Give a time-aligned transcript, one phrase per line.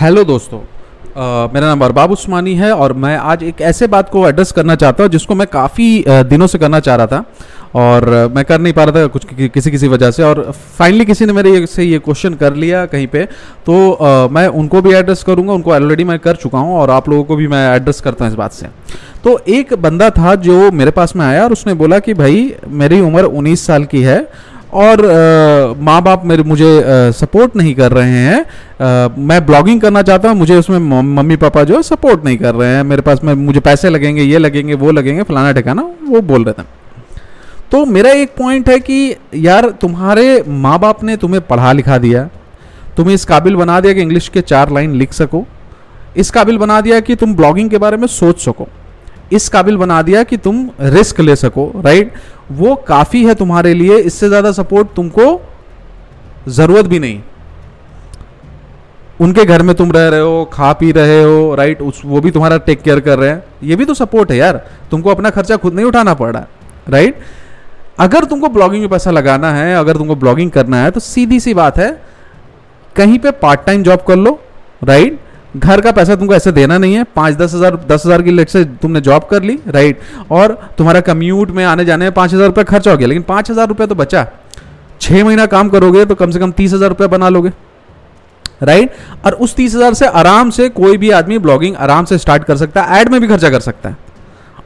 [0.00, 4.26] Hello दोस्तों अ, मेरा नाम अरबाब उस्मानी है और मैं आज एक ऐसे बात को
[4.28, 7.24] एड्रेस करना चाहता हूँ जिसको मैं काफ़ी दिनों से करना चाह रहा था
[7.74, 10.42] और मैं कर नहीं पा रहा था कुछ कि, किसी किसी वजह से और
[10.78, 13.24] फाइनली किसी ने मेरे से ये क्वेश्चन कर लिया कहीं पे
[13.66, 17.08] तो अ, मैं उनको भी एड्रेस करूँगा उनको ऑलरेडी मैं कर चुका हूँ और आप
[17.08, 18.66] लोगों को भी मैं एड्रेस करता हूँ इस बात से।
[19.24, 23.00] तो एक बंदा था जो मेरे पास में आया और उसने बोला कि भाई मेरी
[23.00, 24.28] उम्र 19 साल की है
[24.76, 25.02] और
[25.80, 26.70] माँ बाप मेरे मुझे
[27.12, 31.62] सपोर्ट नहीं कर रहे हैं। अ, मैं ब्लॉगिंग करना चाहता हूँ मुझे उसमें मम्मी पापा
[31.64, 34.74] जो है सपोर्ट नहीं कर रहे हैं। मेरे पास में मुझे पैसे लगेंगे ये लगेंगे
[34.74, 36.66] वो लगेंगे फलाना ठिकाना वो बोल रहे थे।
[37.70, 42.28] तो मेरा एक पॉइंट है कि यार तुम्हारे माँ बाप ने तुम्हें पढ़ा लिखा दिया।
[42.96, 45.46] तुम्हें इस काबिल बना दिया कि इंग्लिश के चार लाइन लिख सको।
[46.16, 48.68] इस काबिल बना दिया कि तुम ब्लॉगिंग के बारे में सोच सको।
[49.32, 52.12] इस काबिल बना दिया कि तुम रिस्क ले सको राइट
[52.50, 55.40] वो काफ़ी है तुम्हारे लिए, इससे ज़्यादा सपोर्ट तुमको
[56.48, 57.20] ज़रूरत भी नहीं।
[59.20, 62.30] उनके घर में तुम रह रहे हो, खा पी रहे हो राइट उस, वो भी
[62.30, 65.56] तुम्हारा टेक केयर कर रहे हैं। ये भी तो सपोर्ट है यार। तुमको अपना खर्चा
[65.56, 66.46] खुद नहीं उठाना पड़ रहा
[66.88, 67.20] राइट
[68.00, 71.54] अगर तुमको ब्लॉगिंग में पैसा लगाना है, अगर तुमको ब्लॉगिंग करना है तो सीधी सी
[71.54, 71.90] बात है,
[72.96, 74.38] कहीं पे पार्ट टाइम जॉब कर लो
[74.84, 75.18] राइट
[75.56, 78.48] घर का पैसा तुमको ऐसे देना नहीं है, पाँच दस हज़ार दस हज़ार की लेट
[78.48, 82.46] से तुमने जॉब कर ली राइट और तुम्हारा कम्यूट में आने जाने में पाँच हज़ार
[82.46, 84.26] रुपये खर्चा हो गया, लेकिन पाँच हज़ार रुपये तो बचा।
[85.00, 87.52] छः महीना काम करोगे तो कम से कम तीस हज़ार रुपये बना लोगे
[88.62, 88.92] राइट
[89.24, 92.56] और उस तीस हज़ार से आराम से कोई भी आदमी ब्लॉगिंग आराम से स्टार्ट कर
[92.56, 93.96] सकता है एड में भी खर्चा कर सकता है,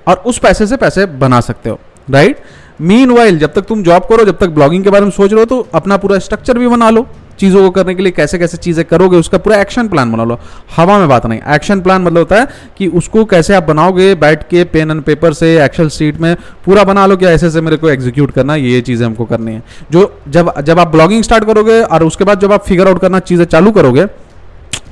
[0.09, 2.43] और उस पैसे से पैसे बना सकते हो राइट
[2.83, 5.47] मीन जब तक तुम जॉब करो, जब तक ब्लॉगिंग के बारे में सोच रहे हो
[5.47, 7.07] तो अपना पूरा स्ट्रक्चर भी बना लो।
[7.41, 10.39] चीज़ों को करने के लिए कैसे कैसे चीज़ें करोगे, उसका पूरा एक्शन प्लान बना लो।
[10.77, 14.43] हवा में बात नहीं एक्शन प्लान मतलब होता है कि उसको कैसे आप बनाओगे, बैठ
[14.49, 17.77] के पेन एंड पेपर से एक्सेल शीट में, पूरा बना लो कि ऐसे ऐसे मेरे
[17.77, 21.45] को एग्जीक्यूट करना है ये चीज़ें हमको करनी है। जो, जब जब आप ब्लॉगिंग स्टार्ट
[21.45, 24.07] करोगे और उसके बाद जब आप फिगर आउट करना चीज़ें चालू करोगे,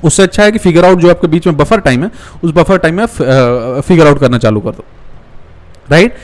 [0.03, 2.11] उससे अच्छा है कि फिगर आउट जो आपके बीच में बफर टाइम है,
[2.43, 3.05] उस बफर टाइम में
[3.81, 4.83] फिगर आउट करना चालू कर दो।
[5.91, 6.15] राइट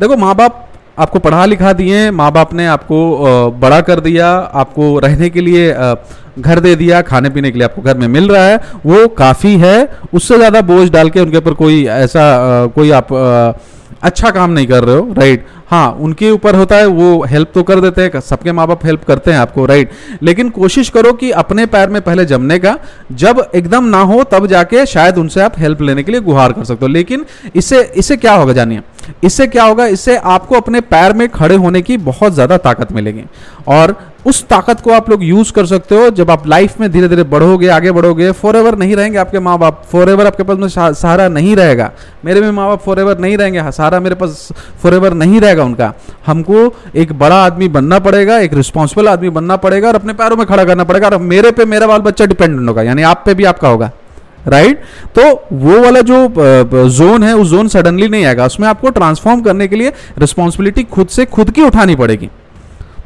[0.00, 4.98] देखो, माँ बाप आपको पढ़ा लिखा दिए माँ बाप ने आपको बड़ा कर दिया, आपको
[4.98, 5.70] रहने के लिए
[6.38, 9.56] घर दे दिया, खाने पीने के लिए आपको घर में मिल रहा है, वो काफ़ी
[9.58, 13.08] है। उससे ज़्यादा बोझ डाल के उनके ऊपर कोई ऐसा कोई आप
[14.02, 17.62] अच्छा काम नहीं कर रहे हो राइट हाँ उनके ऊपर होता है, वो हेल्प तो
[17.62, 19.90] कर देते हैं, सबके माँ बाप हेल्प करते हैं आपको राइट
[20.22, 22.76] लेकिन कोशिश करो कि अपने पैर में पहले जमने का,
[23.12, 26.64] जब एकदम ना हो, तब जाके शायद उनसे आप हेल्प लेने के लिए गुहार कर
[26.64, 27.24] सकते हो। लेकिन
[27.56, 28.80] इससे इससे क्या होगा जानिए?
[29.24, 33.24] इससे क्या होगा, इससे आपको अपने पैर में खड़े होने की बहुत ज़्यादा ताकत मिलेगी।
[33.68, 33.96] और
[34.26, 37.22] उस ताकत को आप लोग यूज़ कर सकते हो जब आप लाइफ में धीरे धीरे
[37.22, 40.68] बढ़ोगे आगे बढ़ोगे फॉर एवर नहीं रहेंगे आपके माँ बाप फॉर एवर आपके पास में
[40.68, 41.92] सहा- सहारा नहीं रहेगा।
[42.24, 44.48] मेरे भी माँ बाप फॉर एवर नहीं रहेंगे हाँ, सहारा मेरे पास
[44.82, 45.92] फॉर एवर नहीं रहेगा उनका।
[46.26, 50.46] हमको एक बड़ा आदमी बनना पड़ेगा एक रिस्पॉन्सिबल आदमी बनना पड़ेगा और अपने पैरों में
[50.46, 53.44] खड़ा करना पड़ेगा और मेरे पे मेरा बाल बच्चा डिपेंडेंट होगा यानी आप पे भी
[53.44, 53.90] आपका होगा
[54.48, 55.18] राइट right?
[55.18, 56.34] तो वो वाला जो
[56.88, 61.08] जोन है उस जोन सडनली नहीं आएगा। उसमें आपको ट्रांसफॉर्म करने के लिए रिस्पॉन्सिबिलिटी खुद
[61.08, 62.30] से खुद की उठानी पड़ेगी।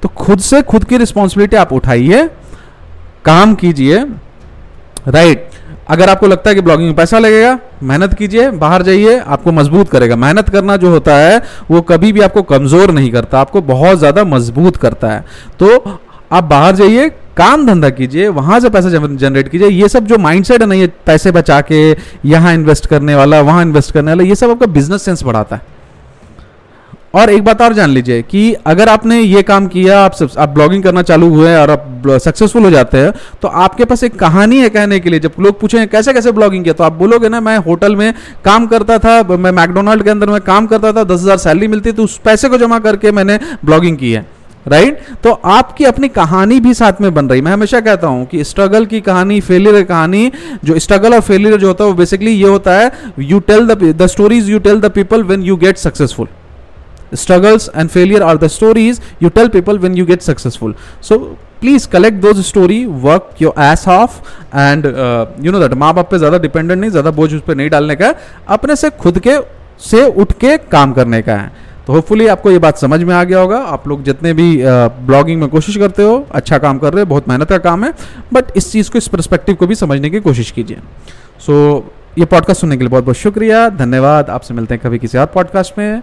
[0.02, 2.28] तो खुद से खुद की रिस्पॉन्सिबिलिटी आप उठाइए,
[3.24, 4.04] काम कीजिए
[5.08, 5.50] राइट
[5.88, 9.88] अगर आपको लगता है कि ब्लॉगिंग में पैसा लगेगा, मेहनत कीजिए, बाहर जाइए, आपको मज़बूत
[9.88, 11.40] करेगा। मेहनत करना जो होता है,
[11.70, 15.24] वो कभी भी आपको कमज़ोर नहीं करता, आपको बहुत ज़्यादा मज़बूत करता है।
[15.58, 15.98] तो
[16.32, 20.62] आप बाहर जाइए, काम धंधा कीजिए, वहाँ से पैसा जनरेट कीजिए। ये सब जो माइंडसेट
[20.62, 24.34] है ना, ये पैसे बचा के, यहाँ इन्वेस्ट करने वाला, वहाँ इन्वेस्ट करने वाला, ये
[24.34, 25.75] सब आपका बिज़नेस सेंस बढ़ाता है।
[27.14, 30.48] और एक बात और जान लीजिए कि अगर आपने ये काम किया, आप सब, आप
[30.48, 33.12] ब्लॉगिंग करना चालू हुए और आप सक्सेसफुल हो जाते हैं
[33.42, 36.64] तो आपके पास एक कहानी है कहने के लिए। जब लोग पूछें कैसे कैसे ब्लॉगिंग
[36.64, 36.74] किया?
[36.74, 38.12] तो आप बोलोगे ना, मैं होटल में
[38.44, 41.92] काम करता था, मैं मैकडोनाल्ड के अंदर में काम करता था, दस हज़ार सैलरी मिलती
[41.92, 44.26] थी, उस पैसे को जमा करके मैंने ब्लॉगिंग की है।
[44.66, 45.22] Right right?
[45.22, 48.86] तो आपकी अपनी कहानी भी साथ में बन रही। मैं हमेशा कहता हूँ कि स्ट्रगल
[48.86, 50.30] की कहानी फेलियर की कहानी,
[50.64, 52.90] जो स्ट्रगल और फेलियर जो होता है, वो बेसिकली ये होता है
[53.20, 56.28] you tell the stories you tell the people when you get successful
[57.14, 60.74] struggles and failure are the stories you tell people when you get successful.
[61.00, 61.36] So
[61.90, 64.20] collect those story work your ass off
[64.52, 67.54] and uh, you know that माँ बाप पे ज़्यादा dependent नहीं ज़्यादा बोझ उस पर
[67.54, 68.14] नहीं डालने का है
[68.48, 69.38] अपने से खुद के
[69.80, 71.50] से उठ के काम करने का है।
[71.86, 74.48] तो होपफुली आपको ये बात समझ में आ गया होगा। आप लोग जितने भी
[75.06, 77.92] ब्लॉगिंग में कोशिश करते हो अच्छा काम कर रहे हो बहुत मेहनत का काम है
[78.32, 80.78] बट इस चीज़ को इस परस्पेक्टिव को भी समझने की कोशिश कीजिए।
[81.46, 84.98] सो so, ये पॉडकास्ट सुनने के लिए बहुत बहुत शुक्रिया। धन्यवाद। आपसे मिलते हैं कभी
[84.98, 86.02] किसी और पॉडकास्ट में।